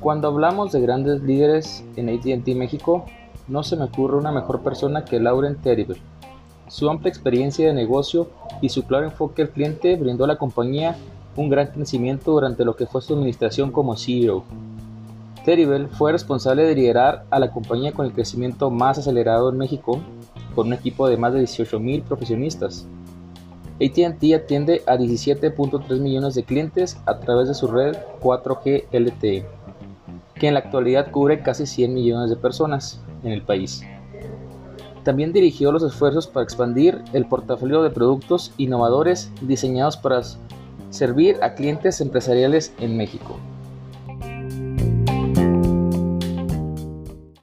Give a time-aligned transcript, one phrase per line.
[0.00, 3.04] Cuando hablamos de grandes líderes en ATT México,
[3.48, 6.00] no se me ocurre una mejor persona que Lauren Terrible.
[6.68, 8.28] Su amplia experiencia de negocio
[8.60, 10.96] y su claro enfoque al cliente brindó a la compañía
[11.34, 14.44] un gran crecimiento durante lo que fue su administración como CEO.
[15.44, 19.98] Terrible fue responsable de liderar a la compañía con el crecimiento más acelerado en México,
[20.54, 22.86] con un equipo de más de 18.000 profesionistas.
[23.80, 29.57] ATT atiende a 17.3 millones de clientes a través de su red 4G LTE,
[30.38, 33.82] que en la actualidad cubre casi 100 millones de personas en el país.
[35.04, 40.22] También dirigió los esfuerzos para expandir el portafolio de productos innovadores diseñados para
[40.90, 43.38] servir a clientes empresariales en México.